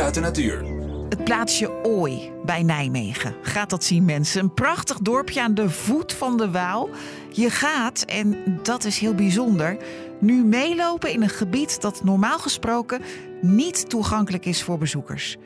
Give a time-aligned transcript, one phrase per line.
[0.00, 0.64] uit de natuur.
[1.08, 3.34] Het plaatsje Ooi bij Nijmegen.
[3.42, 4.42] Gaat dat zien, mensen?
[4.42, 6.88] Een prachtig dorpje aan de voet van de Waal.
[7.30, 9.76] Je gaat, en dat is heel bijzonder,
[10.20, 13.00] nu meelopen in een gebied dat normaal gesproken
[13.40, 15.36] niet toegankelijk is voor bezoekers.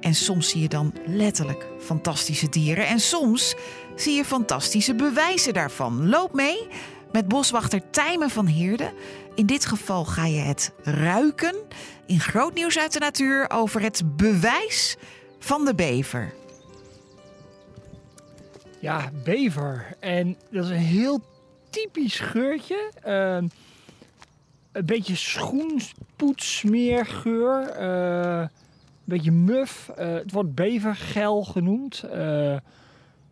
[0.00, 2.86] En soms zie je dan letterlijk fantastische dieren.
[2.86, 3.54] En soms
[3.96, 6.08] zie je fantastische bewijzen daarvan.
[6.08, 6.66] Loop mee
[7.18, 8.92] met boswachter Tijmen van Heerde.
[9.34, 11.54] In dit geval ga je het ruiken.
[12.06, 14.96] In groot nieuws uit de natuur over het bewijs
[15.38, 16.34] van de bever.
[18.80, 19.96] Ja, bever.
[20.00, 21.20] En dat is een heel
[21.70, 22.92] typisch geurtje.
[23.06, 23.38] Uh,
[24.72, 27.80] een beetje schoenspoetsmeergeur.
[27.80, 28.50] Uh, een
[29.04, 29.90] beetje muf.
[29.98, 32.04] Uh, het wordt bevergel genoemd.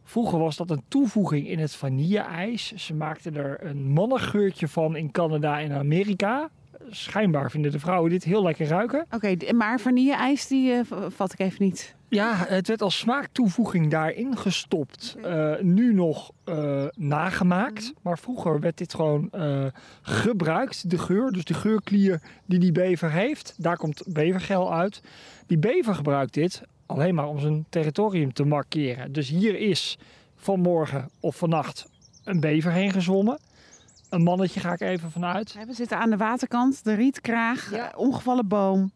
[0.09, 2.73] Vroeger was dat een toevoeging in het vanille-ijs.
[2.75, 6.49] Ze maakten er een mannengeurtje van in Canada en Amerika.
[6.91, 9.07] Schijnbaar vinden de vrouwen dit heel lekker ruiken.
[9.11, 11.95] Oké, maar vanille-ijs die uh, vat ik even niet.
[12.09, 15.17] Ja, het werd als smaaktoevoeging daarin gestopt.
[15.25, 17.85] Uh, nu nog uh, nagemaakt.
[17.85, 17.95] Mm.
[18.03, 19.65] Maar vroeger werd dit gewoon uh,
[20.03, 21.33] gebruikt, de geur.
[21.33, 25.01] Dus de geurklier die die bever heeft, daar komt bevergel uit.
[25.47, 29.13] Die bever gebruikt dit alleen maar om zijn territorium te markeren.
[29.13, 29.99] Dus hier is
[30.35, 31.87] vanmorgen of vannacht
[32.25, 33.39] een bever heen gezwommen.
[34.11, 35.57] Een mannetje ga ik even vanuit.
[35.67, 37.93] We zitten aan de waterkant, de rietkraag, ja.
[37.97, 38.93] omgevallen boom.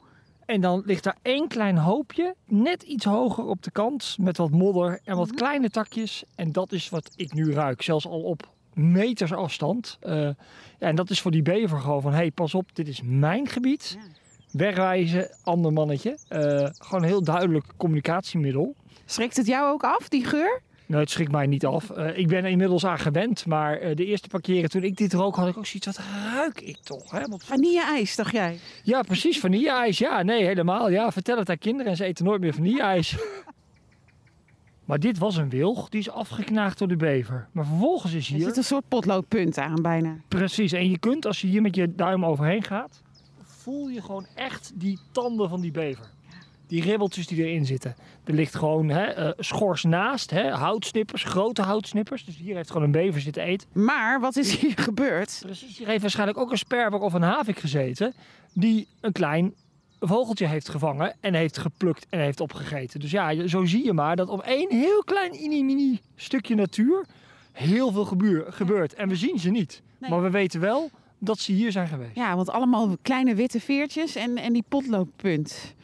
[0.46, 4.50] En dan ligt daar één klein hoopje, net iets hoger op de kant, met wat
[4.50, 5.36] modder en wat mm -hmm.
[5.36, 6.24] kleine takjes.
[6.34, 9.98] En dat is wat ik nu ruik, zelfs al op meters afstand.
[10.02, 10.34] Uh, ja,
[10.78, 13.48] en dat is voor die bever gewoon van, hé, hey, pas op, dit is mijn
[13.48, 13.96] gebied.
[13.98, 14.19] Ja.
[14.50, 16.18] Wegwijzen, ander mannetje.
[16.30, 16.38] Uh,
[16.78, 18.74] gewoon een heel duidelijk communicatiemiddel.
[19.04, 20.62] Schrikt het jou ook af, die geur?
[20.90, 21.90] Nou, het schrikt mij niet af.
[21.96, 23.46] Uh, ik ben er inmiddels aan gewend.
[23.46, 25.86] Maar uh, de eerste paar keren toen ik dit rook, had ik ook zoiets.
[25.86, 26.00] Wat
[26.34, 27.10] ruik ik toch?
[27.10, 27.26] Hè?
[27.28, 27.44] Want...
[27.44, 28.58] Vanille-ijs, dacht jij?
[28.82, 29.40] Ja, precies.
[29.40, 29.98] Vanille-ijs.
[29.98, 30.90] Ja, nee, helemaal.
[30.90, 33.16] Ja, vertel het aan kinderen en ze eten nooit meer vanille-ijs.
[34.84, 35.88] maar dit was een wilg.
[35.88, 37.48] Die is afgeknaagd door de bever.
[37.52, 38.38] Maar vervolgens is hier...
[38.38, 40.16] Er zit een soort potloodpunt aan bijna.
[40.28, 40.72] Precies.
[40.72, 43.02] En je kunt, als je hier met je duim overheen gaat...
[43.70, 46.10] voel je gewoon echt die tanden van die bever
[46.66, 47.96] die ribbeltjes die erin zitten.
[48.24, 52.24] Er ligt gewoon hè, uh, schors naast, hè, houtsnippers, grote houtsnippers.
[52.24, 53.68] Dus hier heeft gewoon een bever zitten eten.
[53.72, 55.38] Maar wat is hier gebeurd?
[55.42, 58.14] Precies, hier heeft waarschijnlijk ook een sperber of een havik gezeten...
[58.52, 59.54] die een klein
[60.00, 63.00] vogeltje heeft gevangen en heeft geplukt en heeft opgegeten.
[63.00, 67.06] Dus ja, zo zie je maar dat op één heel klein mini-mini stukje natuur...
[67.52, 68.04] heel veel
[68.48, 68.94] gebeurt.
[68.94, 69.82] En we zien ze niet.
[69.98, 70.10] Nee.
[70.10, 72.14] Maar we weten wel dat ze hier zijn geweest.
[72.14, 75.74] Ja, want allemaal kleine witte veertjes en, en die potloodpunt.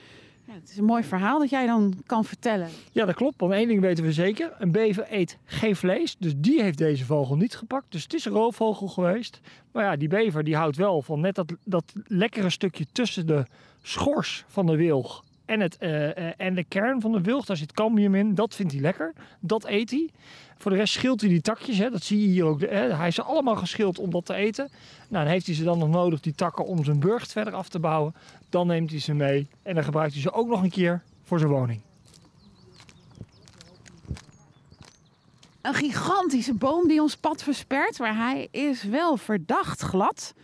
[0.47, 2.69] Ja, het is een mooi verhaal dat jij dan kan vertellen.
[2.92, 3.41] Ja, dat klopt.
[3.41, 4.52] Want één ding weten we zeker.
[4.58, 6.16] Een bever eet geen vlees.
[6.19, 7.86] Dus die heeft deze vogel niet gepakt.
[7.88, 9.41] Dus het is een roofvogel geweest.
[9.72, 13.47] Maar ja, die bever die houdt wel van net dat, dat lekkere stukje tussen de
[13.82, 17.45] schors van de wilg en, het, uh, uh, en de kern van de wilg.
[17.45, 18.34] Daar zit cambium in.
[18.34, 19.12] Dat vindt hij lekker.
[19.41, 20.11] Dat eet hij.
[20.59, 21.79] Voor de rest schilt hij die takjes.
[21.79, 21.91] Hè.
[21.91, 22.61] Dat zie je hier ook.
[22.61, 22.95] Hè.
[22.95, 24.69] Hij is allemaal geschild om dat te eten.
[25.09, 27.69] Nou, dan heeft hij ze dan nog nodig, die takken, om zijn burcht verder af
[27.69, 28.15] te bouwen.
[28.49, 29.49] Dan neemt hij ze mee.
[29.62, 31.81] En dan gebruikt hij ze ook nog een keer voor zijn woning.
[35.63, 37.99] Een gigantische boom die ons pad verspert.
[37.99, 40.34] Maar hij is wel verdacht glad.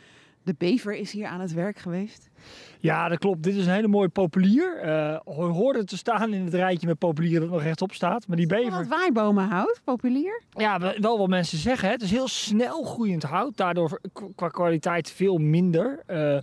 [0.45, 2.31] De bever is hier aan het werk geweest.
[2.79, 3.43] Ja, dat klopt.
[3.43, 4.85] Dit is een hele mooie populier.
[4.85, 8.27] Uh, hoorde te staan in het rijtje met populier dat nog rechtop staat.
[8.29, 8.71] Maar die bever...
[8.71, 10.43] Wat waaibomenhout, populier?
[10.51, 11.87] Ja, wel wat mensen zeggen.
[11.89, 11.95] Hè.
[11.95, 13.57] Het is heel snel groeiend hout.
[13.57, 14.01] Daardoor
[14.35, 16.03] qua kwaliteit veel minder.
[16.07, 16.39] Uh,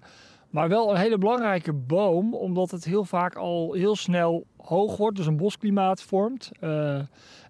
[0.49, 2.33] maar wel een hele belangrijke boom.
[2.33, 5.17] Omdat het heel vaak al heel snel hoog wordt.
[5.17, 6.51] Dus een bosklimaat vormt.
[6.61, 6.99] Uh,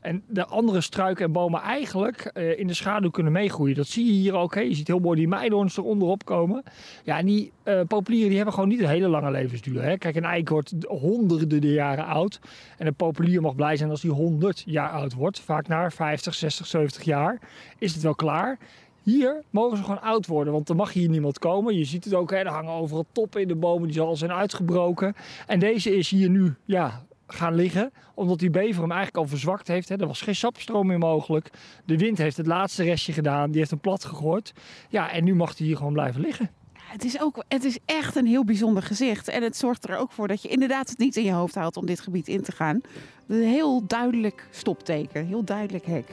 [0.02, 3.76] en de andere struiken en bomen eigenlijk uh, in de schaduw kunnen meegroeien.
[3.76, 4.56] Dat zie je hier ook.
[4.56, 4.62] Hè.
[4.62, 6.64] Je ziet heel mooi die meidoorns eronderop komen.
[7.04, 9.84] Ja, en die uh, populieren die hebben gewoon niet een hele lange levensduur.
[9.84, 9.98] Hè.
[9.98, 12.40] Kijk, een eik wordt honderden jaren oud.
[12.78, 15.40] En een populier mag blij zijn als die 100 jaar oud wordt.
[15.40, 17.40] Vaak na 50, 60, 70 jaar
[17.78, 18.58] is het wel klaar.
[19.04, 21.78] Hier mogen ze gewoon oud worden, want er mag hier niemand komen.
[21.78, 24.32] Je ziet het ook, hè, er hangen overal toppen in de bomen, die al zijn
[24.32, 25.16] uitgebroken.
[25.48, 27.04] En deze is hier nu ja,
[27.34, 29.90] gaan liggen, omdat die bever hem eigenlijk al verzwakt heeft.
[29.90, 29.96] Hè.
[29.96, 31.50] Er was geen sapstroom meer mogelijk.
[31.86, 34.54] De wind heeft het laatste restje gedaan, die heeft hem plat gegooid.
[34.90, 36.50] Ja, en nu mag hij hier gewoon blijven liggen.
[36.74, 39.28] Het is, ook, het is echt een heel bijzonder gezicht.
[39.28, 41.78] En het zorgt er ook voor dat je inderdaad het niet in je hoofd haalt
[41.78, 42.82] om dit gebied in te gaan.
[43.28, 46.12] Een heel duidelijk stopteken, heel duidelijk hek.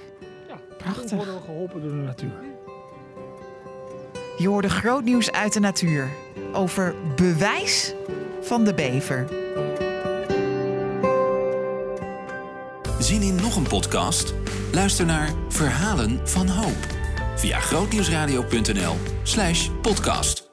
[0.48, 1.10] Ja, prachtig.
[1.10, 2.44] We worden geholpen door de natuur.
[4.38, 6.08] Je hoorde groot nieuws uit de natuur
[6.52, 7.94] over bewijs
[8.40, 9.45] van de bever.
[12.98, 14.34] Zien in nog een podcast?
[14.72, 16.86] Luister naar Verhalen van Hoop
[17.36, 20.45] via grootnieuwsradio.nl/podcast.